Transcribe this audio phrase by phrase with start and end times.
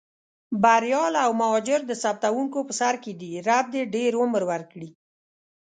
[0.63, 4.89] بریال او مهاجر د ثبتوونکو په سر کې دي، رب دې ډېر عمر ورکړي.